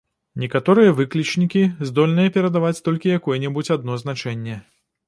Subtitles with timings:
[0.43, 4.63] Некаторыя выклічнікі здольныя перадаваць толькі якое-небудзь адно значэнне.